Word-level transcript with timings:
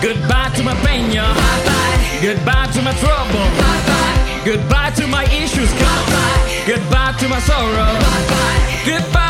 Goodbye 0.00 0.50
to 0.56 0.62
my 0.62 0.74
pain, 0.86 1.10
yeah. 1.10 1.34
Bye-bye. 1.34 2.20
Goodbye 2.22 2.68
to 2.72 2.82
my 2.82 2.92
trouble. 2.94 3.46
Bye-bye. 3.58 4.42
Goodbye 4.44 4.90
to 4.92 5.06
my 5.06 5.24
issues. 5.24 5.70
Bye-bye. 5.72 6.64
Goodbye 6.66 7.14
to 7.18 7.28
my 7.28 7.40
sorrow. 7.40 7.74
Bye-bye. 7.74 8.82
Goodbye. 8.86 9.27